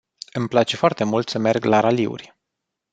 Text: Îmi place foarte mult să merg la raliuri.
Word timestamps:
Îmi 0.31 0.47
place 0.47 0.75
foarte 0.75 1.03
mult 1.03 1.29
să 1.29 1.39
merg 1.39 1.63
la 1.63 1.79
raliuri. 1.79 2.35